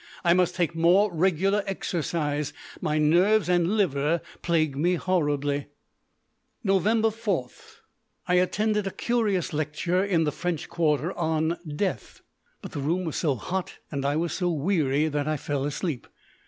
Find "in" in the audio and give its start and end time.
10.03-10.23